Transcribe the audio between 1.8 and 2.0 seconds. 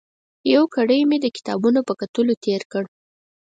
په